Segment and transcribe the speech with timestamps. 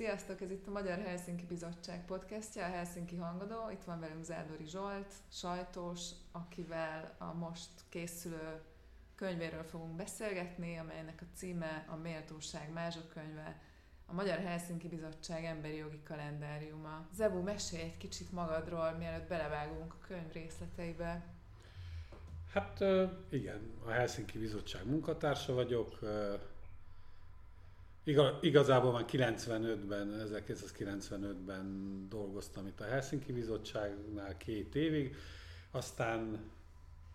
[0.00, 3.70] Sziasztok, ez itt a Magyar Helsinki Bizottság podcastja, a Helsinki Hangadó.
[3.70, 8.60] Itt van velünk Zádori Zsolt, sajtós, akivel a most készülő
[9.14, 13.60] könyvéről fogunk beszélgetni, amelynek a címe a Méltóság mázsakönyve,
[14.06, 17.06] a Magyar Helsinki Bizottság emberi jogi kalendáriuma.
[17.14, 21.24] Zebu, mesélj egy kicsit magadról, mielőtt belevágunk a könyv részleteibe.
[22.52, 22.84] Hát
[23.28, 25.98] igen, a Helsinki Bizottság munkatársa vagyok,
[28.40, 35.16] Igazából már 95-ben, 1995-ben dolgoztam itt a Helsinki Bizottságnál két évig,
[35.70, 36.50] aztán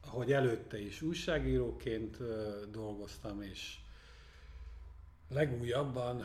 [0.06, 2.18] ahogy előtte is újságíróként
[2.72, 3.78] dolgoztam, és
[5.30, 6.24] legújabban,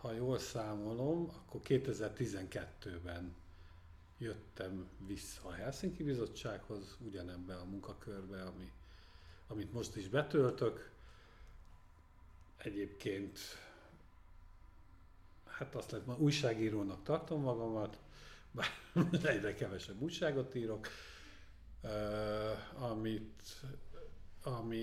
[0.00, 3.34] ha jól számolom, akkor 2012-ben
[4.18, 8.72] jöttem vissza a Helsinki Bizottsághoz, ugyanebben a munkakörbe, ami,
[9.46, 10.90] amit most is betöltök.
[12.56, 13.38] Egyébként
[15.58, 17.98] hát azt lehet, újságírónak tartom magamat,
[18.50, 18.66] bár
[19.34, 20.88] egyre kevesebb újságot írok,
[22.74, 23.42] amit,
[24.42, 24.76] ami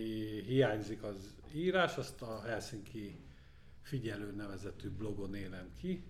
[0.45, 3.19] hiányzik az írás, azt a Helsinki
[3.81, 6.03] figyelő nevezetű blogon élem ki,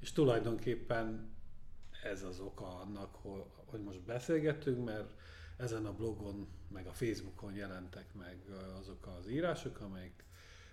[0.00, 1.34] és tulajdonképpen
[2.02, 3.16] ez az oka annak,
[3.64, 5.10] hogy most beszélgetünk, mert
[5.56, 8.38] ezen a blogon, meg a Facebookon jelentek meg
[8.78, 10.24] azok az írások, amelyek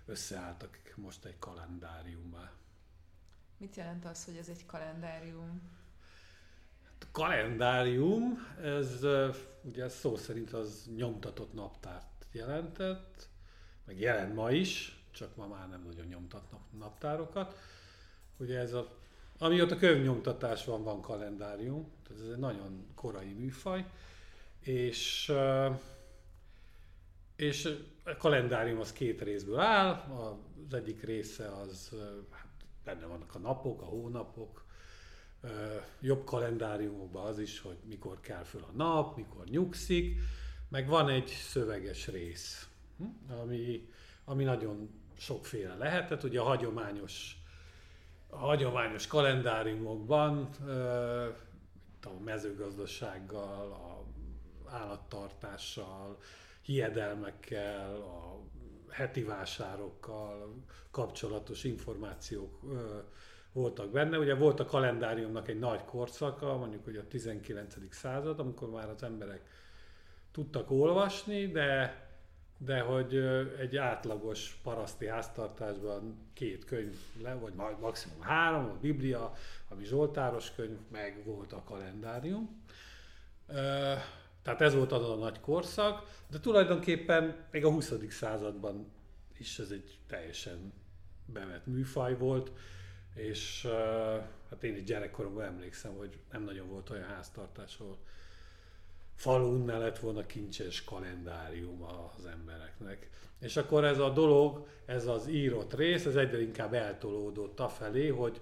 [0.06, 2.52] összeálltak most egy kalendáriummá.
[3.58, 5.60] Mit jelent az, hogy ez egy kalendárium?
[7.12, 9.06] Kalendárium, ez
[9.62, 13.28] ugye szó szerint az nyomtatott naptárt jelentett,
[13.84, 17.58] meg jelent ma is, csak ma már nem nagyon nyomtatnak naptárokat.
[18.36, 18.96] Ugye ez a,
[19.38, 23.86] amióta könyvnyomtatás van, van kalendárium, tehát ez egy nagyon korai műfaj,
[24.60, 25.32] és
[27.36, 27.68] és
[28.04, 29.92] a kalendárium az két részből áll,
[30.68, 31.94] az egyik része az
[32.88, 34.64] benne vannak a napok, a hónapok,
[36.00, 40.20] jobb kalendáriumokban az is, hogy mikor kell föl a nap, mikor nyugszik,
[40.68, 42.68] meg van egy szöveges rész,
[42.98, 43.88] hm, ami,
[44.24, 46.08] ami nagyon sokféle lehet.
[46.08, 47.36] Tehát ugye a hagyományos,
[48.26, 50.48] a hagyományos kalendáriumokban
[52.02, 54.04] a mezőgazdasággal, a
[54.70, 56.18] állattartással,
[56.62, 58.40] hiedelmekkel, a
[58.90, 60.54] heti vásárokkal
[60.90, 62.60] kapcsolatos információk
[63.52, 64.18] voltak benne.
[64.18, 67.74] Ugye volt a kalendáriumnak egy nagy korszaka, mondjuk hogy a 19.
[67.90, 69.40] század, amikor már az emberek
[70.30, 72.06] tudtak olvasni, de
[72.58, 73.16] de hogy
[73.58, 79.32] egy átlagos paraszti háztartásban két könyv le, vagy maximum három, a Biblia,
[79.68, 82.64] ami Zsoltáros könyv, meg volt a kalendárium.
[84.48, 87.92] Tehát ez volt az a nagy korszak, de tulajdonképpen még a 20.
[88.10, 88.92] században
[89.38, 90.72] is ez egy teljesen
[91.26, 92.52] bevett műfaj volt,
[93.14, 93.66] és
[94.50, 97.98] hát én is gyerekkoromban emlékszem, hogy nem nagyon volt olyan háztartás, ahol
[99.14, 103.10] falun ne lett volna kincses kalendárium az embereknek.
[103.40, 108.40] És akkor ez a dolog, ez az írott rész, ez egyre inkább eltolódott afelé, hogy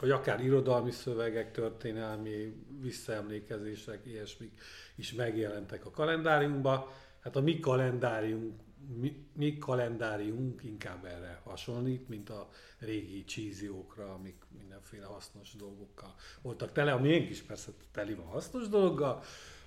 [0.00, 4.60] hogy akár irodalmi szövegek, történelmi visszaemlékezések, ilyesmik
[4.94, 6.86] is megjelentek a kalendáriumban.
[7.20, 8.56] Hát a mi kalendárium,
[8.96, 16.72] mi, mi kalendáriumunk inkább erre hasonlít, mint a régi csíziókra, amik mindenféle hasznos dolgokkal voltak
[16.72, 19.22] tele, ami én is persze teli van hasznos dologgal,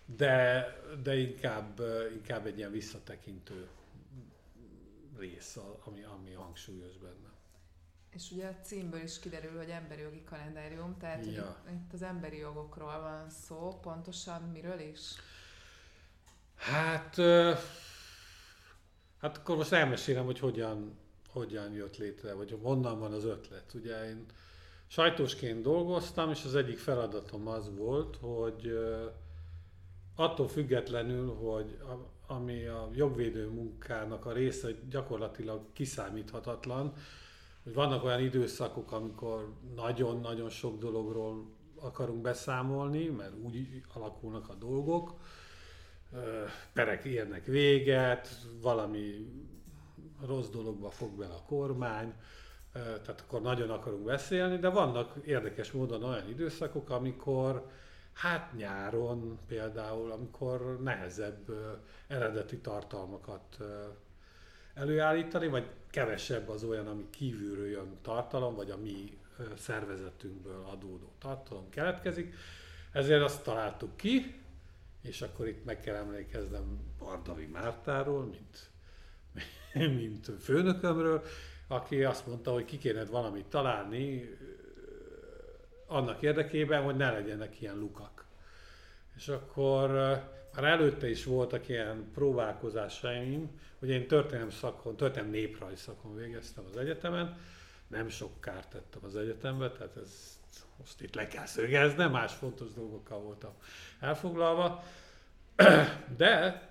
[0.05, 0.65] de,
[1.03, 1.81] de inkább,
[2.13, 3.67] inkább egy ilyen visszatekintő
[5.17, 7.31] rész, ami, ami hangsúlyos benne.
[8.15, 11.63] És ugye a címből is kiderül, hogy emberi jogi kalendárium, tehát ja.
[11.69, 14.99] itt az emberi jogokról van szó, pontosan miről is?
[16.55, 17.15] Hát,
[19.21, 20.97] hát akkor most elmesélem, hogy hogyan,
[21.29, 23.73] hogyan jött létre, vagy honnan van az ötlet.
[23.73, 24.25] Ugye én
[24.87, 28.77] sajtósként dolgoztam, és az egyik feladatom az volt, hogy
[30.15, 31.77] attól függetlenül, hogy
[32.27, 36.93] ami a jogvédő munkának a része gyakorlatilag kiszámíthatatlan,
[37.63, 41.45] hogy vannak olyan időszakok, amikor nagyon-nagyon sok dologról
[41.79, 45.13] akarunk beszámolni, mert úgy alakulnak a dolgok,
[46.73, 48.29] perek érnek véget,
[48.61, 49.27] valami
[50.25, 52.13] rossz dologba fog bele a kormány,
[52.73, 57.67] tehát akkor nagyon akarunk beszélni, de vannak érdekes módon olyan időszakok, amikor
[58.13, 61.51] hát nyáron például, amikor nehezebb
[62.07, 63.57] eredeti tartalmakat
[64.73, 69.17] előállítani, vagy kevesebb az olyan, ami kívülről jön tartalom, vagy a mi
[69.57, 72.33] szervezetünkből adódó tartalom keletkezik.
[72.91, 74.41] Ezért azt találtuk ki,
[75.01, 78.69] és akkor itt meg kell emlékeznem Bardavi Mártáról, mint,
[79.99, 81.23] mint főnökömről,
[81.67, 84.37] aki azt mondta, hogy ki kéne valamit találni
[85.87, 88.25] annak érdekében, hogy ne legyenek ilyen lukak.
[89.15, 89.89] És akkor
[90.55, 96.77] már előtte is voltak ilyen próbálkozásaim, hogy én történelem szakon, történelem néprajz szakon végeztem az
[96.77, 97.37] egyetemen,
[97.87, 100.39] nem sok kárt tettem az egyetembe, tehát ez
[100.77, 103.51] most itt le kell szögeznem, más fontos dolgokkal voltam
[103.99, 104.83] elfoglalva,
[106.17, 106.61] de,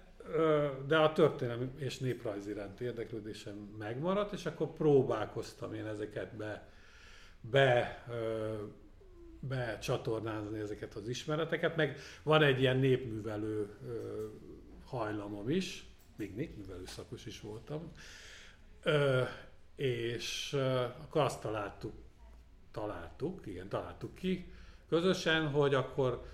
[0.86, 6.68] de a történelem és néprajz iránt érdeklődésem megmaradt, és akkor próbálkoztam én ezeket be,
[7.40, 8.04] be
[9.48, 13.68] becsatornázni ezeket az ismereteket, meg van egy ilyen népművelő
[14.84, 15.84] hajlamom is,
[16.16, 17.92] még népművelő szakos is voltam,
[19.76, 20.52] és
[21.02, 21.92] akkor azt találtuk,
[22.70, 24.52] találtuk, igen, találtuk ki
[24.88, 26.24] közösen, hogy akkor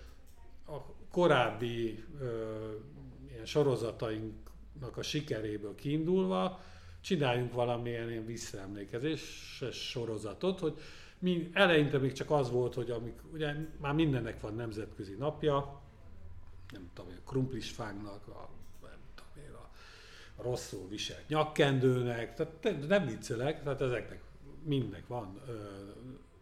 [0.66, 0.76] a
[1.10, 2.05] korábbi
[3.31, 6.60] ilyen sorozatainknak a sikeréből kiindulva
[7.00, 10.78] csináljunk valamilyen ilyen visszaemlékezéses sorozatot, hogy
[11.19, 15.81] mi, eleinte még csak az volt, hogy amik, ugye már mindennek van nemzetközi napja,
[16.73, 18.49] nem tudom, a krumplisfánknak, a,
[18.82, 19.29] nem tudom
[20.37, 24.20] a rosszul viselt nyakkendőnek, tehát nem viccelek, tehát ezeknek
[24.65, 25.53] mindnek van ö,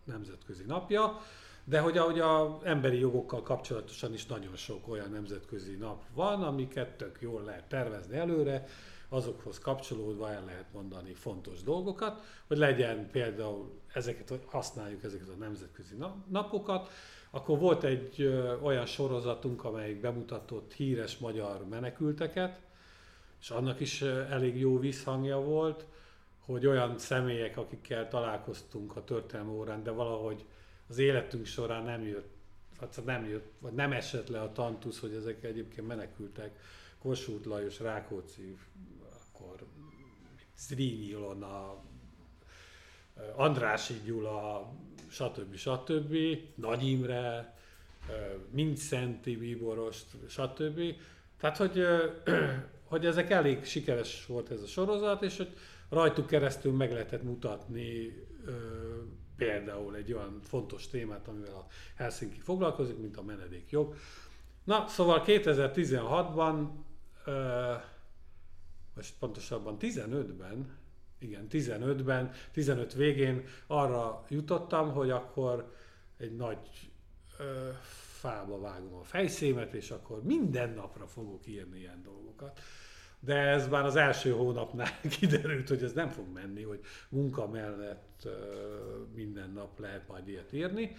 [0.05, 1.21] nemzetközi napja,
[1.65, 6.97] de hogy ahogy a emberi jogokkal kapcsolatosan is nagyon sok olyan nemzetközi nap van, amiket
[6.97, 8.67] tök jól lehet tervezni előre,
[9.17, 15.97] azokhoz kapcsolódva el lehet mondani fontos dolgokat, hogy legyen például ezeket, használjuk ezeket a nemzetközi
[16.29, 16.89] napokat,
[17.31, 18.23] akkor volt egy
[18.63, 22.61] olyan sorozatunk, amelyik bemutatott híres magyar menekülteket,
[23.41, 25.87] és annak is elég jó visszhangja volt,
[26.39, 30.45] hogy olyan személyek, akikkel találkoztunk a történelmi órán, de valahogy
[30.89, 32.35] az életünk során nem jött,
[32.81, 36.59] vagy nem jött, vagy nem esett le a tantusz, hogy ezek egyébként menekültek.
[36.99, 38.57] Kossuth Lajos, Rákóczi,
[39.37, 39.67] akkor
[40.57, 41.83] Zrínyi Ilona,
[43.37, 44.73] Andrási Gyula,
[45.09, 45.55] stb.
[45.55, 46.17] stb.
[46.55, 47.55] Nagy Imre,
[48.75, 50.81] Szenti Bíborost, stb.
[51.41, 51.85] Tehát, hogy,
[52.91, 55.57] hogy ezek elég sikeres volt ez a sorozat, és hogy
[55.89, 58.13] rajtuk keresztül meg lehetett mutatni
[59.37, 61.67] például egy olyan fontos témát, amivel a
[61.97, 63.95] Helsinki foglalkozik, mint a menedékjog.
[64.65, 66.69] Na, szóval 2016-ban,
[68.97, 70.79] most pontosabban 15-ben,
[71.19, 75.75] igen, 15-ben, 15 végén arra jutottam, hogy akkor
[76.17, 76.91] egy nagy
[77.39, 77.69] ö,
[78.19, 82.61] fába vágom a fejszémet, és akkor minden napra fogok írni ilyen dolgokat.
[83.21, 88.23] De ez már az első hónapnál kiderült, hogy ez nem fog menni, hogy munka mellett
[88.25, 88.31] ö,
[89.15, 90.97] minden nap lehet majd ilyet írni.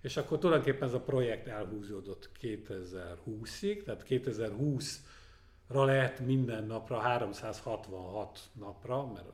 [0.00, 4.96] És akkor tulajdonképpen ez a projekt elhúzódott 2020-ig, tehát 2020-ra
[5.70, 9.26] lehet minden napra, 366 napra, mert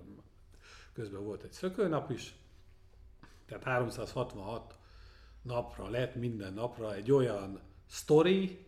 [0.92, 2.34] közben volt egy szökőnap is,
[3.46, 4.78] tehát 366
[5.42, 8.66] napra lett minden napra egy olyan sztori,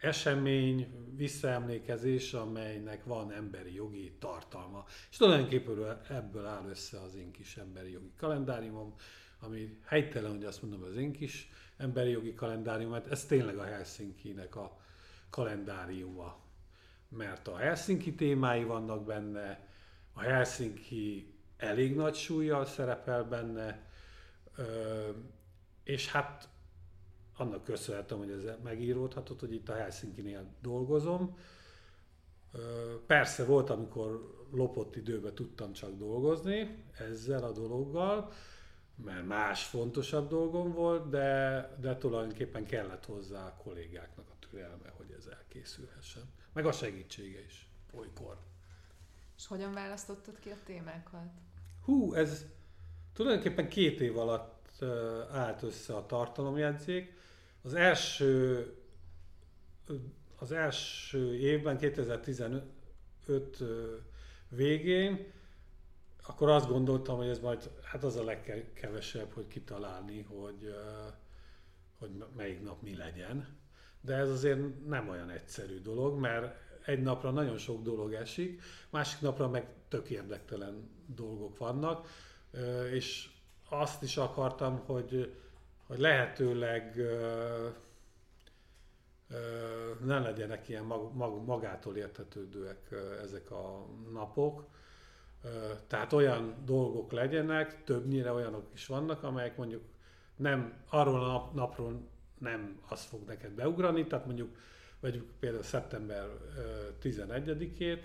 [0.00, 4.84] esemény, visszaemlékezés, amelynek van emberi jogi tartalma.
[5.10, 8.94] És tulajdonképpen ebből áll össze az én kis emberi jogi kalendáriumom,
[9.40, 13.64] ami helytelen, hogy azt mondom, az én kis emberi jogi kalendárium, mert ez tényleg a
[13.64, 14.80] Helsinki-nek a
[15.30, 16.38] kalendáriuma.
[17.16, 19.68] Mert a Helsinki témái vannak benne,
[20.12, 23.88] a Helsinki elég nagy súlyjal szerepel benne,
[25.84, 26.48] és hát
[27.36, 31.38] annak köszönhetem, hogy ez megíródhatott, hogy itt a Helsinki-nél dolgozom.
[33.06, 38.32] Persze volt, amikor lopott időben tudtam csak dolgozni ezzel a dologgal,
[39.04, 45.14] mert más fontosabb dolgom volt, de, de tulajdonképpen kellett hozzá a kollégáknak a türelme, hogy
[45.18, 46.22] ez elkészülhessen.
[46.52, 48.38] Meg a segítsége is olykor.
[49.36, 51.30] És hogyan választottad ki a témákat?
[51.84, 52.44] Hú, ez
[53.12, 54.82] tulajdonképpen két év alatt
[55.30, 57.18] állt össze a tartalomjegyzék.
[57.62, 58.66] Az első,
[60.38, 62.64] az első évben, 2015
[64.48, 65.32] végén,
[66.26, 70.74] akkor azt gondoltam, hogy ez majd, hát az a legkevesebb, hogy kitalálni, hogy,
[71.98, 73.58] hogy melyik nap mi legyen.
[74.00, 76.54] De ez azért nem olyan egyszerű dolog, mert
[76.84, 82.08] egy napra nagyon sok dolog esik, másik napra meg tök érdektelen dolgok vannak,
[82.92, 83.30] és
[83.68, 85.34] azt is akartam, hogy,
[85.86, 86.96] hogy lehetőleg
[90.04, 94.64] ne legyenek ilyen mag, mag, magától értetődőek ezek a napok.
[95.86, 99.82] Tehát olyan dolgok legyenek, többnyire olyanok is vannak, amelyek mondjuk
[100.36, 102.09] nem arról a nap, napról
[102.40, 104.56] nem az fog neked beugrani, tehát mondjuk
[105.00, 106.26] vegyük például szeptember
[107.02, 108.04] 11-ét,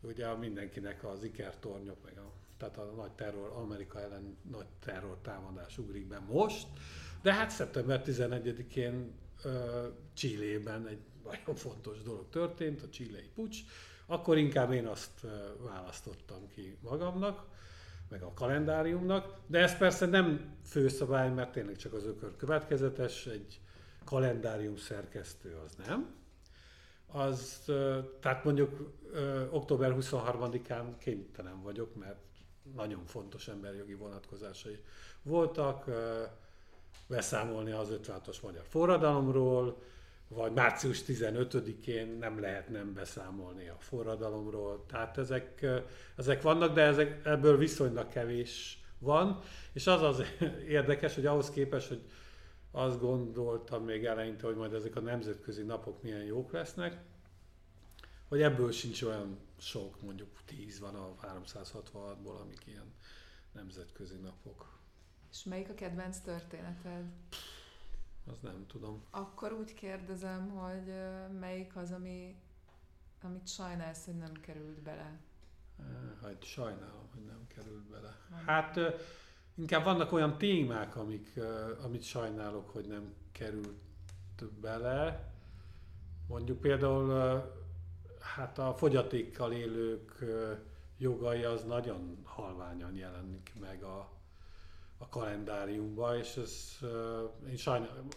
[0.00, 5.78] ugye mindenkinek az ikertornyok, meg a tehát a nagy terror, Amerika ellen nagy terror támadás
[5.78, 6.66] ugrik be most,
[7.22, 9.12] de hát szeptember 11-én
[10.12, 13.58] Csillében egy nagyon fontos dolog történt, a csillei pucs,
[14.06, 15.26] akkor inkább én azt
[15.58, 17.46] választottam ki magamnak,
[18.14, 23.60] meg a kalendáriumnak, de ez persze nem főszabály, mert tényleg csak az ökör következetes, egy
[24.04, 26.14] kalendárium szerkesztő az nem.
[27.06, 27.62] Az,
[28.20, 28.94] tehát mondjuk
[29.50, 32.20] október 23-án kénytelen vagyok, mert
[32.74, 34.82] nagyon fontos emberjogi vonatkozásai
[35.22, 35.84] voltak,
[37.06, 39.82] beszámolni az 56-os magyar forradalomról,
[40.34, 44.84] vagy március 15-én nem lehet nem beszámolni a forradalomról.
[44.86, 45.66] Tehát ezek,
[46.16, 49.40] ezek vannak, de ezek, ebből viszonylag kevés van,
[49.72, 50.22] és az az
[50.68, 52.02] érdekes, hogy ahhoz képest, hogy
[52.70, 57.02] azt gondoltam még eleinte, hogy majd ezek a nemzetközi napok milyen jók lesznek,
[58.28, 62.92] hogy ebből sincs olyan sok, mondjuk 10 van a 366-ból, amik ilyen
[63.52, 64.78] nemzetközi napok.
[65.30, 67.04] És melyik a kedvenc történeted?
[68.26, 69.02] Az nem tudom.
[69.10, 70.92] Akkor úgy kérdezem, hogy
[71.38, 72.36] melyik az, ami,
[73.22, 75.20] amit sajnálsz, hogy nem került bele?
[76.22, 78.16] Hát sajnálom, hogy nem került bele.
[78.46, 78.78] Hát
[79.54, 81.40] inkább vannak olyan témák, amik,
[81.82, 85.32] amit sajnálok, hogy nem került bele.
[86.28, 87.12] Mondjuk például
[88.20, 90.24] hát a fogyatékkal élők
[90.98, 94.10] jogai az nagyon halványan jelenik meg a,
[94.98, 96.78] a kalendáriumba, és ez
[97.48, 98.08] én sajnálom,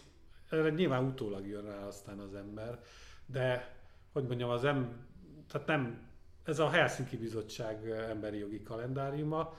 [0.50, 2.82] erre nyilván utólag jön rá aztán az ember,
[3.26, 3.76] de
[4.12, 5.06] hogy mondjam, az em,
[5.48, 6.08] tehát nem,
[6.44, 9.56] ez a Helsinki Bizottság emberi jogi kalendáriuma,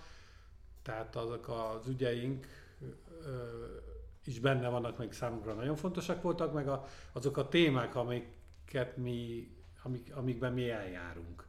[0.81, 2.47] tehát azok az ügyeink
[4.25, 9.47] is benne vannak, meg számunkra nagyon fontosak voltak, meg a, azok a témák, amiket mi,
[9.83, 11.45] amik, amikben mi eljárunk.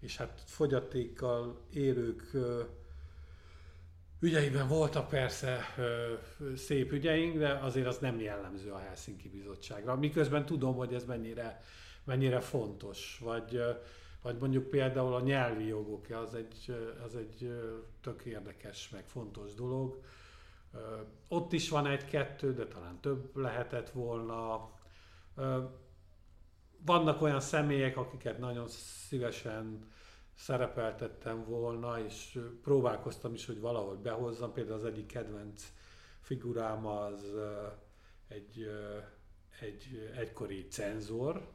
[0.00, 2.30] És hát fogyatékkal élők
[4.22, 6.12] ügyeiben voltak persze ö,
[6.56, 9.96] szép ügyeink, de azért az nem jellemző a Helsinki Bizottságra.
[9.96, 11.60] Miközben tudom, hogy ez mennyire,
[12.04, 13.18] mennyire fontos.
[13.20, 13.70] Vagy, ö,
[14.22, 17.60] vagy mondjuk például a nyelvi jogok, az egy, az egy
[18.00, 20.00] tök érdekes, meg fontos dolog.
[20.74, 20.78] Ö,
[21.28, 24.70] ott is van egy-kettő, de talán több lehetett volna.
[25.36, 25.62] Ö,
[26.84, 29.91] vannak olyan személyek, akiket nagyon szívesen
[30.42, 34.52] szerepeltettem volna, és próbálkoztam is, hogy valahogy behozzam.
[34.52, 35.72] Például az egyik kedvenc
[36.20, 37.34] figurám az
[38.28, 38.70] egy,
[39.60, 41.48] egy egykori cenzor,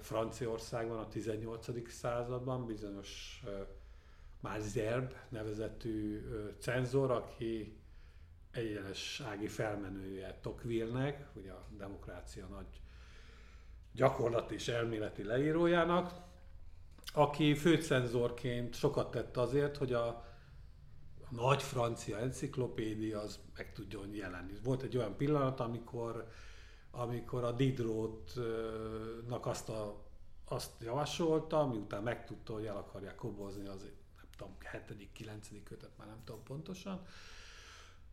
[0.00, 1.90] Franciaországban a 18.
[1.90, 3.42] században bizonyos
[4.40, 6.22] Malzerb nevezetű
[6.58, 7.78] cenzor, aki
[8.50, 12.80] egyenes ági felmenője Tocqueville-nek, ugye a demokrácia nagy
[13.92, 16.28] gyakorlati és elméleti leírójának,
[17.12, 20.30] aki főcenzorként sokat tett azért, hogy a,
[21.30, 24.52] nagy francia enciklopédia az meg tudjon jelenni.
[24.62, 26.28] Volt egy olyan pillanat, amikor,
[26.90, 30.04] amikor a Diderot-nak azt, a,
[30.44, 33.82] azt javasolta, miután megtudta, hogy el akarják kobozni az
[34.16, 34.56] nem tudom,
[34.96, 35.12] 7.
[35.12, 35.48] 9.
[35.64, 37.02] kötet, már nem tudom pontosan.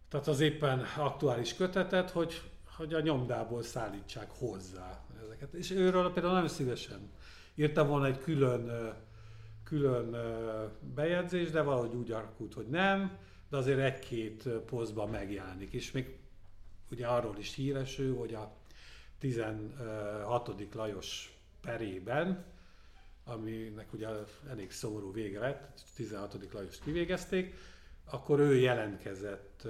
[0.09, 5.53] Tehát az éppen aktuális kötetet, hogy, hogy a nyomdából szállítsák hozzá ezeket.
[5.53, 7.11] És őről például nagyon szívesen
[7.57, 8.93] írtam volna egy külön,
[9.63, 10.15] külön
[10.95, 13.17] bejegyzés, de valahogy úgy alakult, hogy nem,
[13.49, 15.73] de azért egy-két posztban megjelenik.
[15.73, 16.17] És még
[16.91, 18.55] ugye arról is híres ő, hogy a
[19.19, 20.73] 16.
[20.73, 22.45] Lajos perében,
[23.25, 24.07] aminek ugye
[24.49, 26.53] elég szomorú vége lett, 16.
[26.53, 27.55] Lajos kivégezték,
[28.09, 29.67] akkor ő jelentkezett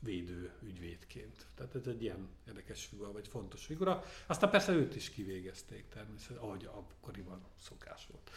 [0.00, 1.46] védő ügyvédként.
[1.54, 4.02] Tehát ez egy ilyen érdekes figura, vagy fontos figura.
[4.26, 8.30] Aztán persze őt is kivégezték természetesen, ahogy akkoriban szokás volt.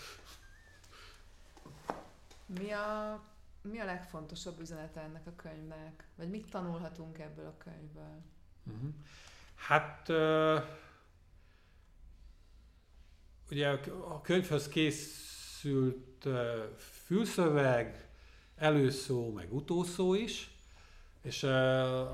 [2.46, 3.22] Mi a,
[3.62, 6.08] mi a legfontosabb üzenete ennek a könyvnek?
[6.16, 8.22] Vagy mit tanulhatunk ebből a könyvből?
[8.64, 8.94] Uh-huh.
[9.56, 10.64] Hát uh,
[13.52, 18.10] ugye a könyvhöz készült uh, fülszöveg,
[18.56, 20.51] előszó, meg utószó is,
[21.22, 21.44] és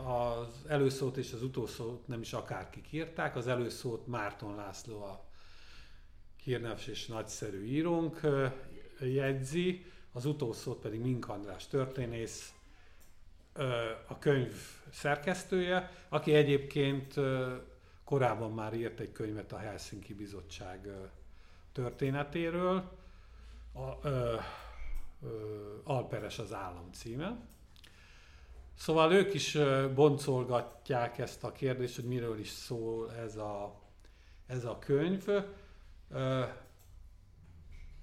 [0.06, 3.36] az előszót és az utószót nem is akárkik írták.
[3.36, 5.26] Az előszót Márton László a
[6.44, 8.20] hírneves és nagyszerű írónk
[9.00, 12.52] jegyzi, az utószót pedig Mink András történész,
[14.08, 14.54] a könyv
[14.90, 17.14] szerkesztője, aki egyébként
[18.04, 20.90] korábban már írt egy könyvet a Helsinki Bizottság
[21.72, 22.98] történetéről,
[23.74, 24.36] a, ö,
[25.22, 25.28] ö,
[25.84, 27.38] Alperes az állam címe.
[28.78, 29.58] Szóval ők is
[29.96, 33.82] boncolgatják ezt a kérdést, hogy miről is szól ez a,
[34.46, 35.26] ez a könyv.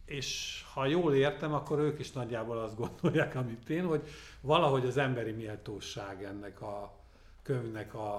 [0.05, 4.09] és ha jól értem, akkor ők is nagyjából azt gondolják, amit én, hogy
[4.41, 6.99] valahogy az emberi méltóság ennek a
[7.43, 8.15] könyvnek a,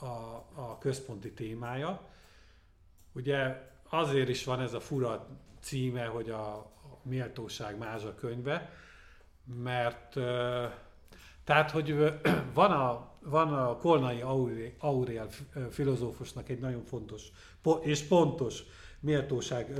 [0.00, 0.04] a,
[0.54, 2.08] a központi témája.
[3.12, 5.26] Ugye azért is van ez a fura
[5.60, 6.70] címe, hogy a
[7.02, 8.72] méltóság mázsa könyve,
[9.44, 10.16] mert
[11.44, 12.20] tehát, hogy
[12.54, 14.20] van a, van a Kolnai
[14.78, 15.28] Aurél
[15.70, 17.22] filozófusnak egy nagyon fontos
[17.80, 18.62] és pontos
[19.00, 19.74] méltóság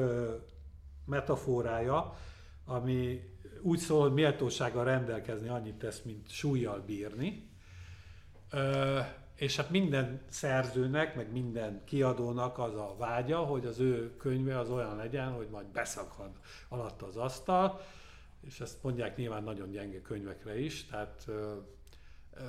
[1.04, 2.16] metaforája,
[2.64, 3.20] ami
[3.62, 7.50] úgy szól, hogy méltósággal rendelkezni annyit tesz, mint súlyjal bírni.
[9.34, 14.70] És hát minden szerzőnek, meg minden kiadónak az a vágya, hogy az ő könyve az
[14.70, 16.30] olyan legyen, hogy majd beszakad
[16.68, 17.80] alatt az asztal,
[18.40, 21.56] és ezt mondják nyilván nagyon gyenge könyvekre is, tehát ö,
[22.34, 22.42] ö,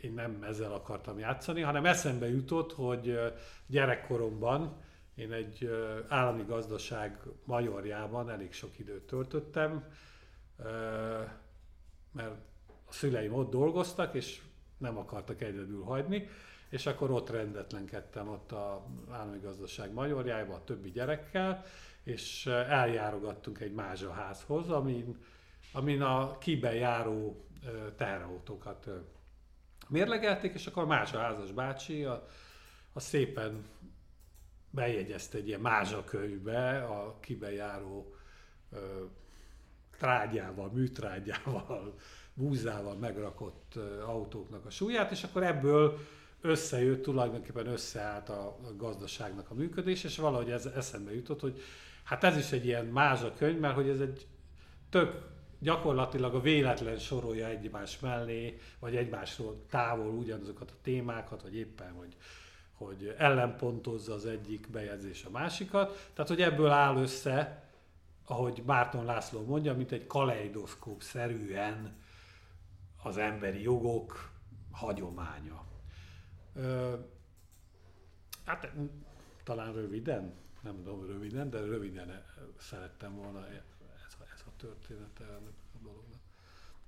[0.00, 3.18] én nem ezzel akartam játszani, hanem eszembe jutott, hogy
[3.66, 4.76] gyerekkoromban
[5.14, 5.70] én egy
[6.08, 9.84] állami gazdaság majorjában elég sok időt töltöttem,
[12.12, 12.30] mert
[12.86, 14.42] a szüleim ott dolgoztak, és
[14.78, 16.28] nem akartak egyedül hagyni,
[16.68, 21.64] és akkor ott rendetlenkedtem ott a állami gazdaság majorjába a többi gyerekkel,
[22.04, 25.24] és eljárogattunk egy mázsaházhoz, amin,
[25.72, 27.46] amin a kibe járó
[27.96, 28.88] teherautókat
[29.88, 32.26] mérlegelték, és akkor a mázsaházas bácsi a,
[32.92, 33.64] a szépen
[34.70, 38.14] bejegyezte egy ilyen mázsakönyvbe a kibejáró
[38.72, 39.04] ö,
[39.98, 41.94] trágyával, műtrágyával,
[42.34, 43.74] búzával megrakott
[44.06, 45.98] autóknak a súlyát, és akkor ebből
[46.40, 51.60] összejött, tulajdonképpen összeállt a gazdaságnak a működés, és valahogy ez eszembe jutott, hogy
[52.04, 54.26] hát ez is egy ilyen mázsakönyv, mert hogy ez egy
[54.90, 61.92] tök gyakorlatilag a véletlen sorolja egymás mellé, vagy egymásról távol ugyanazokat a témákat, vagy éppen,
[61.92, 62.16] hogy
[62.74, 66.10] hogy ellenpontozza az egyik bejegyzés a másikat.
[66.12, 67.68] Tehát, hogy ebből áll össze,
[68.26, 71.96] ahogy Bárton László mondja, mint egy kaleidoszkóp szerűen
[73.02, 74.30] az emberi jogok
[74.70, 75.64] hagyománya.
[76.54, 76.94] Ö,
[78.44, 78.72] hát
[79.44, 82.24] talán röviden, nem tudom röviden, de röviden
[82.58, 86.20] szerettem volna ez a, ez a története ennek a dolognak.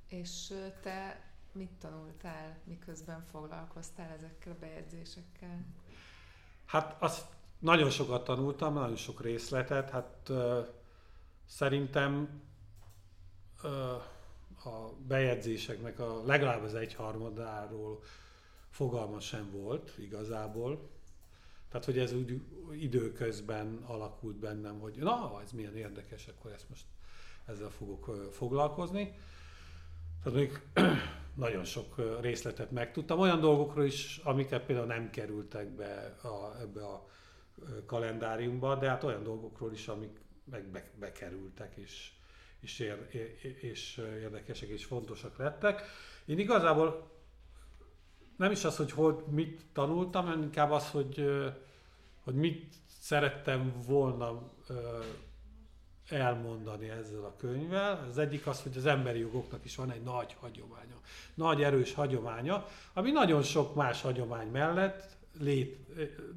[0.09, 5.65] És te mit tanultál, miközben foglalkoztál ezekkel a bejegyzésekkel?
[6.65, 7.27] Hát azt
[7.59, 10.31] nagyon sokat tanultam, nagyon sok részletet, hát
[11.47, 12.43] szerintem
[14.65, 18.03] a bejegyzéseknek a legalább az egyharmadáról
[18.71, 20.91] fogalma sem volt igazából.
[21.69, 22.41] Tehát, hogy ez úgy
[22.73, 26.85] időközben alakult bennem, hogy na, ez milyen érdekes, akkor ezt most
[27.45, 29.15] ezzel fogok foglalkozni.
[30.23, 30.61] Tehát még
[31.35, 33.19] nagyon sok részletet megtudtam.
[33.19, 37.09] Olyan dolgokról is, amiket például nem kerültek be a, ebbe a
[37.87, 42.11] kalendáriumba, de hát olyan dolgokról is, amik meg be, bekerültek, és,
[42.61, 43.09] és, ér,
[43.61, 45.83] és érdekesek és fontosak lettek.
[46.25, 47.11] Én igazából
[48.37, 51.31] nem is az, hogy hol mit tanultam, hanem inkább az, hogy,
[52.25, 54.51] hogy mit szerettem volna
[56.09, 58.07] elmondani ezzel a könyvvel.
[58.09, 61.01] Az egyik az, hogy az emberi jogoknak is van egy nagy hagyománya,
[61.35, 65.79] nagy erős hagyománya, ami nagyon sok más hagyomány mellett lét,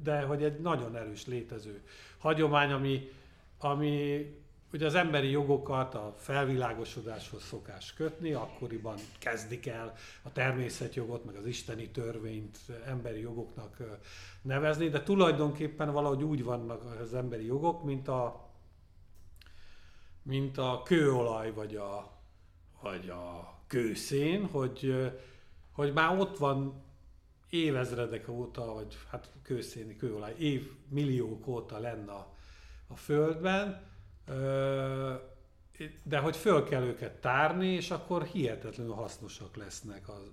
[0.02, 1.82] de hogy egy nagyon erős létező
[2.18, 3.12] hagyomány, ami,
[3.58, 4.24] ami
[4.72, 11.46] ugye az emberi jogokat a felvilágosodáshoz szokás kötni, akkoriban kezdik el a természetjogot, meg az
[11.46, 13.76] isteni törvényt emberi jogoknak
[14.42, 18.48] nevezni, de tulajdonképpen valahogy úgy vannak az emberi jogok, mint a
[20.22, 22.12] mint a kőolaj vagy a,
[22.80, 25.10] vagy a kőszén, hogy,
[25.72, 26.82] hogy már ott van
[27.48, 32.34] évezredek óta, vagy hát kőszéni kőolaj, év milliók óta lenne a,
[32.86, 33.89] a Földben,
[36.02, 40.30] de hogy föl kell őket tárni, és akkor hihetetlenül hasznosak lesznek az,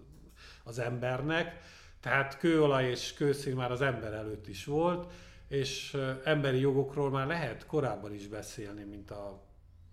[0.63, 1.61] az embernek.
[1.99, 5.11] Tehát kőolaj és kőszén már az ember előtt is volt,
[5.47, 9.43] és emberi jogokról már lehet korábban is beszélni, mint a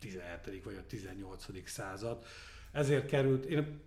[0.01, 0.65] 17.
[0.65, 1.69] vagy a 18.
[1.69, 2.25] század.
[2.73, 3.83] Ezért került én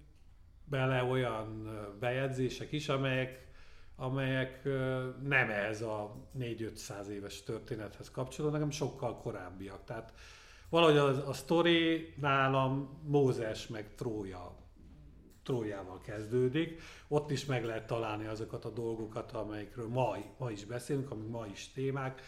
[0.64, 3.47] bele olyan bejegyzések is, amelyek,
[4.00, 4.64] amelyek
[5.24, 9.84] nem ehhez a 4-500 éves történethez kapcsolódnak, hanem sokkal korábbiak.
[9.84, 10.14] Tehát
[10.70, 14.56] valahogy a, a sztori nálam Mózes meg Trója
[15.44, 16.82] Trójával kezdődik.
[17.08, 21.46] Ott is meg lehet találni azokat a dolgokat, amelyekről ma, ma is beszélünk, amik ma
[21.46, 22.22] is témák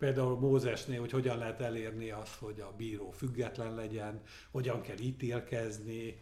[0.00, 6.20] például Mózesnél, hogy hogyan lehet elérni azt, hogy a bíró független legyen, hogyan kell ítélkezni,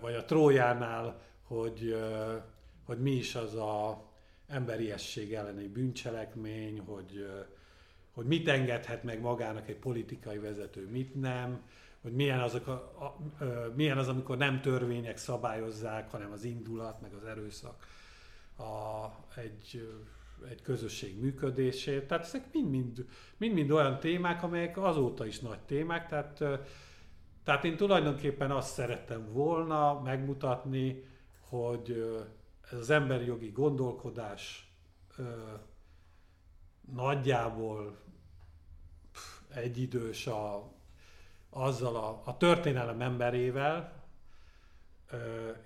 [0.00, 1.96] vagy a Trójánál, hogy,
[2.90, 4.04] hogy mi is az a
[4.46, 7.30] emberiesség elleni bűncselekmény, hogy,
[8.12, 11.62] hogy mit engedhet meg magának egy politikai vezető, mit nem,
[12.02, 13.04] hogy milyen, azok a, a,
[13.44, 17.86] a, milyen az, amikor nem törvények szabályozzák, hanem az indulat, meg az erőszak
[18.58, 19.06] a,
[19.40, 19.88] egy,
[20.48, 22.06] egy közösség működését.
[22.06, 22.52] Tehát ezek
[23.38, 26.44] mind-mind olyan témák, amelyek azóta is nagy témák, tehát,
[27.44, 31.04] tehát én tulajdonképpen azt szerettem volna megmutatni,
[31.48, 32.04] hogy
[32.70, 34.72] ez az emberi jogi gondolkodás
[36.92, 37.98] nagyjából
[39.48, 40.72] egyidős a,
[41.50, 44.04] azzal a, a történelem emberével,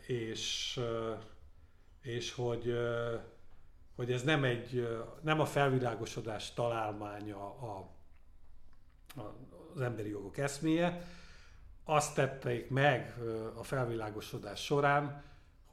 [0.06, 0.80] és,
[2.00, 2.78] és hogy,
[3.96, 4.88] hogy ez nem, egy,
[5.20, 7.90] nem a felvilágosodás találmánya a,
[9.16, 9.34] a,
[9.74, 11.06] az emberi jogok eszméje.
[11.84, 13.14] Azt tették meg
[13.54, 15.22] a felvilágosodás során,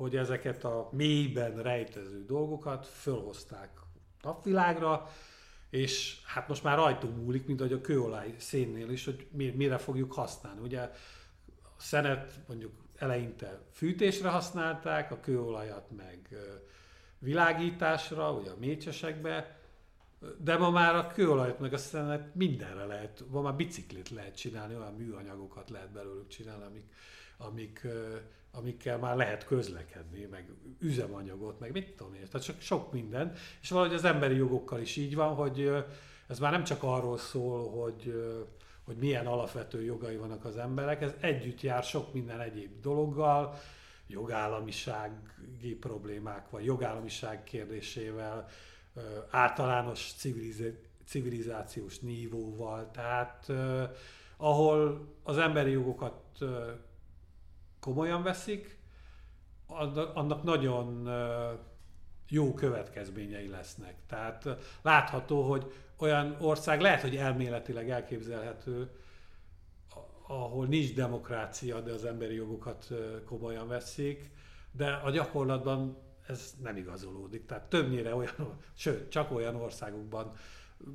[0.02, 3.70] hogy ezeket a mélyben rejtező dolgokat fölhozták
[4.22, 5.10] napvilágra,
[5.70, 10.14] és hát most már rajtunk múlik, mint ahogy a kőolaj szénnél is, hogy mire fogjuk
[10.14, 10.60] használni.
[10.62, 10.92] Ugye a
[11.78, 16.36] szenet mondjuk eleinte fűtésre használták, a kőolajat meg
[17.20, 19.60] világításra, ugye a mécsesekbe,
[20.38, 24.76] de ma már a kőolajat meg a szenet mindenre lehet, ma már biciklit lehet csinálni,
[24.76, 26.86] olyan műanyagokat lehet belőlük csinálni, amik,
[27.48, 27.88] amik,
[28.52, 30.50] amikkel már lehet közlekedni, meg
[30.80, 33.34] üzemanyagot, meg mit tudom én, tehát sok, sok minden.
[33.62, 35.72] És valahogy az emberi jogokkal is így van, hogy
[36.28, 38.14] ez már nem csak arról szól, hogy,
[38.86, 43.54] hogy milyen alapvető jogai vannak az emberek, ez együtt jár sok minden egyéb dologgal,
[44.08, 48.48] jogállamisági problémák, vagy jogállamiság kérdésével,
[49.30, 50.14] általános
[51.06, 53.52] civilizációs nívóval, tehát
[54.38, 56.38] ahol az emberi jogokat
[57.82, 58.80] komolyan veszik,
[60.14, 61.10] annak nagyon
[62.30, 63.96] jó következményei lesznek.
[64.08, 64.48] Tehát
[64.82, 68.90] látható, hogy olyan ország lehet, hogy elméletileg elképzelhető,
[70.28, 72.88] ahol nincs demokrácia, de az emberi jogokat
[73.26, 74.32] komolyan veszik,
[74.72, 77.46] de a gyakorlatban ez nem igazolódik.
[77.46, 80.34] Tehát többnyire olyan, sőt, csak olyan országokban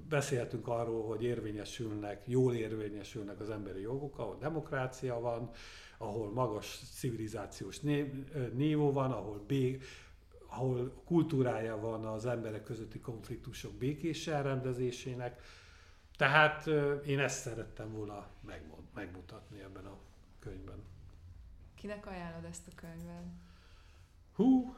[0.09, 5.51] beszéltünk arról, hogy érvényesülnek, jól érvényesülnek az emberi jogok, ahol demokrácia van,
[5.99, 7.81] ahol magas civilizációs
[8.53, 9.81] nívó van, ahol, bé,
[10.47, 15.43] ahol kultúrája van az emberek közötti konfliktusok békés elrendezésének.
[16.17, 16.67] Tehát
[17.07, 18.27] én ezt szerettem volna
[18.95, 19.99] megmutatni ebben a
[20.39, 20.83] könyvben.
[21.75, 23.25] Kinek ajánlod ezt a könyvet?
[24.35, 24.75] Hú,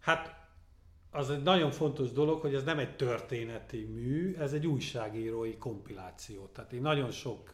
[0.00, 0.48] hát
[1.10, 6.46] az egy nagyon fontos dolog, hogy ez nem egy történeti mű, ez egy újságírói kompiláció.
[6.46, 7.50] Tehát én nagyon sok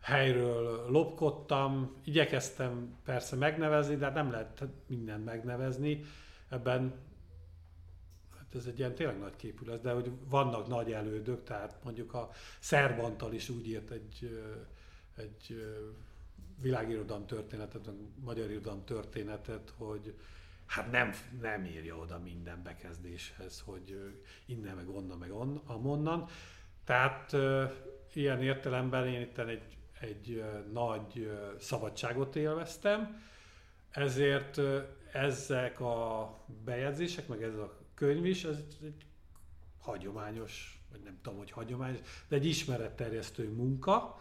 [0.00, 6.00] helyről lopkodtam, igyekeztem persze megnevezni, de hát nem lehet mindent megnevezni.
[6.48, 6.94] Ebben
[8.36, 12.14] hát ez egy ilyen tényleg nagy képű lesz, de hogy vannak nagy elődök, tehát mondjuk
[12.14, 14.40] a Szerbantal is úgy írt egy,
[15.16, 15.64] egy
[16.62, 17.90] világirodalom történetet,
[18.24, 20.14] magyar irodalom történetet, hogy
[20.66, 24.14] hát nem, nem írja oda minden bekezdéshez, hogy
[24.46, 26.28] innen, meg onnan, meg on.
[26.84, 27.36] Tehát
[28.12, 33.22] ilyen értelemben én itt egy egy nagy szabadságot élveztem,
[33.90, 34.60] ezért
[35.12, 36.34] ezek a
[36.64, 39.04] bejegyzések, meg ez a könyv is, ez egy
[39.80, 44.20] hagyományos, vagy nem tudom, hogy hagyományos, de egy ismeretterjesztő munka.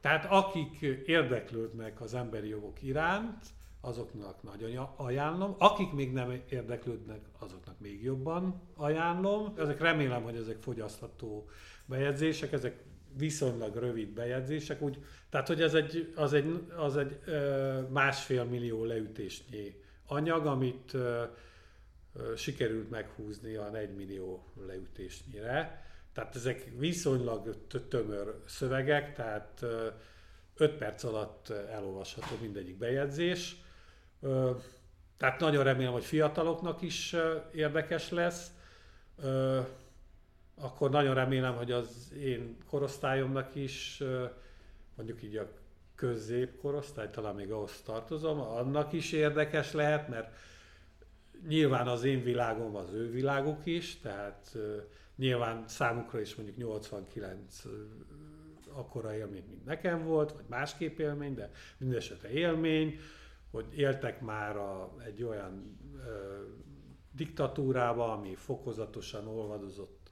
[0.00, 3.44] Tehát akik érdeklődnek az emberi jogok iránt,
[3.80, 5.54] azoknak nagyon ajánlom.
[5.58, 9.54] Akik még nem érdeklődnek, azoknak még jobban ajánlom.
[9.58, 11.48] Ezek remélem, hogy ezek fogyasztható
[11.86, 12.82] bejegyzések, ezek
[13.16, 14.98] viszonylag rövid bejegyzések, úgy,
[15.30, 17.20] tehát hogy ez egy, az egy, az egy
[17.88, 20.96] másfél millió leütésnyi anyag, amit
[22.36, 25.84] sikerült meghúzni a 1 millió leütésnyire.
[26.12, 27.56] Tehát ezek viszonylag
[27.88, 29.64] tömör szövegek, tehát
[30.56, 33.56] 5 perc alatt elolvasható mindegyik bejegyzés.
[35.16, 37.16] Tehát nagyon remélem, hogy fiataloknak is
[37.52, 38.50] érdekes lesz
[40.60, 44.02] akkor nagyon remélem, hogy az én korosztályomnak is,
[44.94, 45.48] mondjuk így a
[45.94, 50.34] középkorosztály, talán még ahhoz tartozom, annak is érdekes lehet, mert
[51.48, 54.56] nyilván az én világom az ő világuk is, tehát
[55.16, 57.62] nyilván számukra is mondjuk 89
[58.72, 62.98] akkora élmény, mint nekem volt, vagy másképp élmény, de mindesetre élmény,
[63.50, 66.42] hogy éltek már a, egy olyan ö,
[67.12, 70.03] diktatúrába, ami fokozatosan olvadozott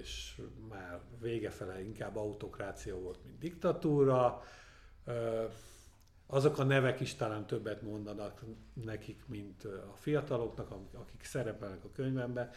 [0.00, 4.42] és már vége fele inkább autokrácia volt, mint diktatúra.
[6.26, 8.42] Azok a nevek is talán többet mondanak
[8.84, 12.50] nekik, mint a fiataloknak, akik szerepelnek a könyvemben.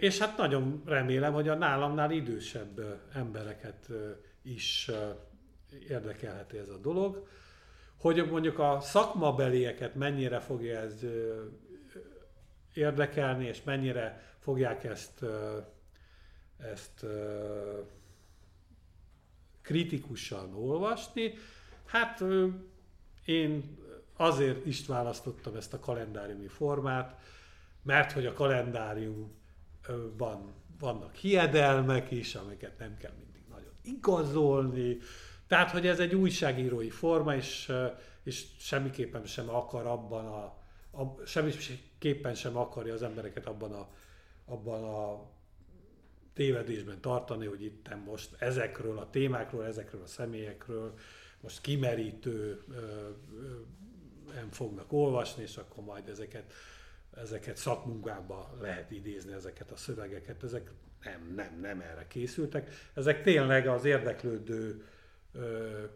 [0.00, 3.88] És hát nagyon remélem, hogy a nálamnál idősebb embereket
[4.42, 4.90] is
[5.88, 7.28] érdekelheti ez a dolog.
[7.96, 11.04] Hogy mondjuk a szakmabelieket mennyire fogja ez
[12.74, 15.24] érdekelni, és mennyire fogják ezt,
[16.58, 17.04] ezt
[19.62, 21.32] kritikusan olvasni,
[21.84, 22.24] hát
[23.24, 23.78] én
[24.16, 27.20] azért is választottam ezt a kalendáriumi formát,
[27.82, 34.98] mert hogy a kalendáriumban vannak hiedelmek is, amiket nem kell mindig nagyon igazolni,
[35.46, 37.72] tehát, hogy ez egy újságírói forma, és,
[38.22, 40.42] és semmiképpen sem akar abban a,
[41.02, 43.88] a semmiképpen sem akarja az embereket abban a,
[44.44, 45.26] abban a
[46.38, 50.94] tévedésben tartani, hogy itt most ezekről a témákról, ezekről a személyekről
[51.40, 52.62] most kimerítő
[54.34, 56.52] nem fognak olvasni, és akkor majd ezeket,
[57.10, 60.42] ezeket szakmunkába lehet idézni, ezeket a szövegeket.
[60.42, 60.70] Ezek
[61.04, 62.70] nem, nem, nem erre készültek.
[62.94, 64.84] Ezek tényleg az érdeklődő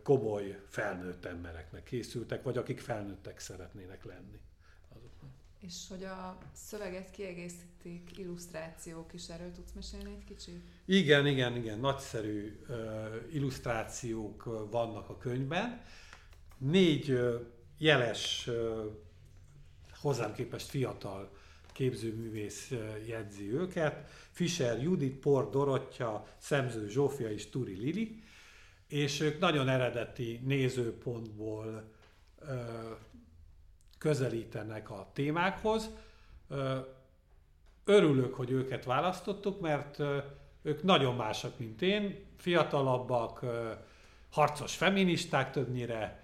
[0.03, 4.41] komoly felnőtt embereknek készültek, vagy akik felnőttek szeretnének lenni.
[4.89, 5.42] Azoknak.
[5.67, 10.63] És hogy a szöveget kiegészítik illusztrációk is, erről tudsz mesélni egy kicsit?
[10.85, 12.77] Igen, igen, igen, nagyszerű uh,
[13.33, 15.83] illusztrációk vannak a könyvben.
[16.59, 17.41] Négy uh,
[17.79, 18.55] jeles, uh,
[20.01, 21.37] hozzám képest fiatal
[21.73, 22.73] képzőművész
[23.07, 24.09] jegyzi őket.
[24.31, 28.23] Fischer Judit, Por Dorottya, Szemző Zsófia és Turi Lili
[28.93, 31.93] és ők nagyon eredeti nézőpontból
[34.03, 35.91] közelítenek a témákhoz.
[37.85, 39.99] Örülök, hogy őket választottuk, mert
[40.63, 43.45] ők nagyon másak, mint én, fiatalabbak,
[44.31, 46.23] harcos feministák többnyire,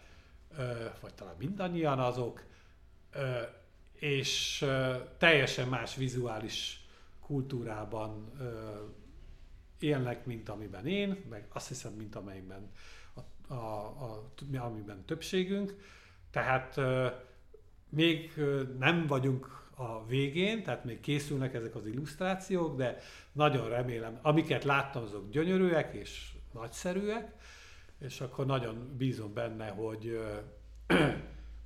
[1.01, 2.43] vagy talán mindannyian azok,
[3.93, 4.65] és
[5.19, 6.87] teljesen más vizuális
[7.21, 8.33] kultúrában
[9.79, 12.71] élnek, mint amiben én, meg azt hiszem, mint amelyben
[13.49, 13.85] a, a,
[14.55, 15.75] a, amiben többségünk.
[16.31, 16.81] Tehát
[17.89, 18.33] még
[18.79, 22.99] nem vagyunk a végén, tehát még készülnek ezek az illusztrációk, de
[23.33, 27.33] nagyon remélem, amiket láttam, azok gyönyörűek és nagyszerűek,
[27.99, 30.21] és akkor nagyon bízom benne, hogy,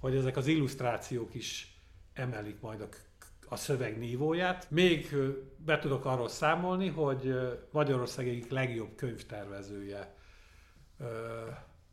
[0.00, 1.76] hogy ezek az illusztrációk is
[2.12, 2.88] emelik majd a
[3.52, 4.70] a szöveg nívóját.
[4.70, 5.16] Még
[5.56, 7.34] be tudok arról számolni, hogy
[7.70, 10.14] Magyarország egyik legjobb könyvtervezője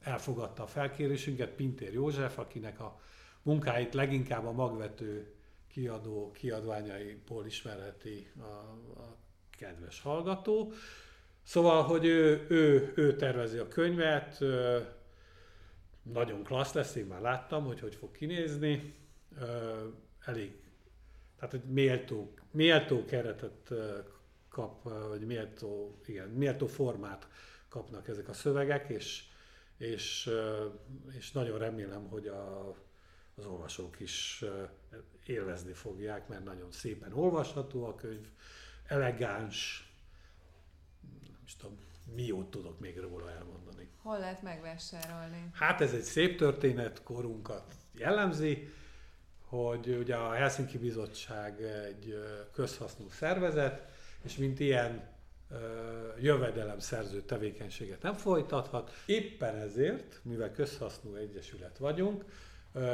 [0.01, 2.99] elfogadta a felkérésünket, Pintér József, akinek a
[3.49, 5.33] munkáit leginkább a magvető
[5.67, 8.43] kiadó kiadványaiból ismerheti a,
[8.99, 9.17] a
[9.57, 10.71] kedves hallgató.
[11.43, 14.39] Szóval, hogy ő, ő, ő tervezi a könyvet,
[16.01, 18.93] nagyon klassz lesz, én már láttam, hogy hogy fog kinézni,
[20.25, 20.59] elég
[21.35, 23.71] tehát, hogy méltó, méltó keretet
[24.49, 27.27] kap, vagy méltó, igen, méltó formát
[27.69, 29.23] kapnak ezek a szövegek, és,
[29.77, 30.29] és,
[31.17, 32.75] és nagyon remélem, hogy a,
[33.39, 34.43] az olvasók is
[35.25, 38.27] élvezni fogják, mert nagyon szépen olvasható a könyv,
[38.87, 39.87] elegáns,
[41.31, 41.77] nem is tudom,
[42.15, 43.89] miót tudok még róla elmondani.
[44.01, 45.49] Hol lehet megvásárolni?
[45.53, 48.69] Hát ez egy szép történet, korunkat jellemzi,
[49.45, 52.19] hogy ugye a Helsinki Bizottság egy
[52.53, 53.87] közhasznú szervezet,
[54.23, 55.17] és mint ilyen
[56.19, 58.91] jövedelemszerző tevékenységet nem folytathat.
[59.05, 62.25] Éppen ezért, mivel közhasznú egyesület vagyunk,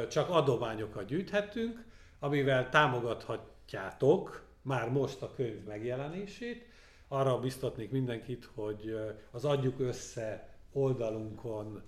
[0.09, 1.83] csak adományokat gyűjthetünk,
[2.19, 6.65] amivel támogathatjátok már most a könyv megjelenését.
[7.07, 8.97] Arra biztatnék mindenkit, hogy
[9.31, 11.83] az Adjuk Össze oldalunkon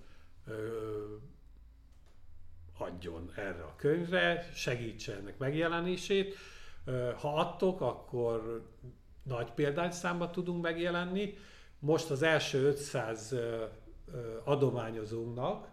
[2.78, 6.36] adjon erre a könyvre, segítse ennek megjelenését.
[7.20, 8.62] Ha adtok, akkor
[9.22, 11.36] nagy példányszámba tudunk megjelenni.
[11.78, 13.34] Most az első 500
[14.44, 15.68] adományozónak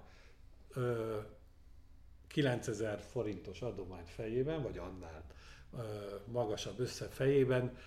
[2.36, 5.26] 9000 forintos adomány fejében, vagy annál
[6.32, 7.78] magasabb össze fejében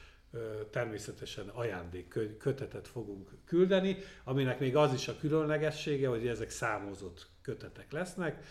[0.71, 7.93] természetesen ajándék kötetet fogunk küldeni, aminek még az is a különlegessége, hogy ezek számozott kötetek
[7.93, 8.45] lesznek,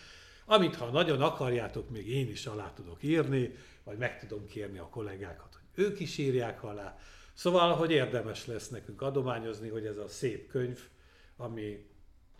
[0.45, 4.89] amit ha nagyon akarjátok, még én is alá tudok írni, vagy meg tudom kérni a
[4.89, 6.97] kollégákat, hogy ők is írják alá.
[7.33, 10.79] Szóval, hogy érdemes lesz nekünk adományozni, hogy ez a szép könyv,
[11.37, 11.85] ami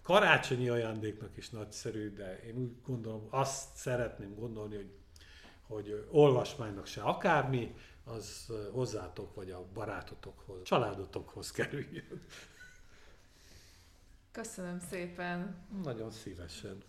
[0.08, 4.92] karácsonyi ajándéknak is nagyszerű, de én úgy gondolom, azt szeretném gondolni, hogy,
[5.62, 12.22] hogy olvasmánynak se akármi, az hozzátok, vagy a barátotokhoz, családotokhoz kerüljön.
[14.32, 15.66] Köszönöm szépen!
[15.84, 16.84] Nagyon szívesen.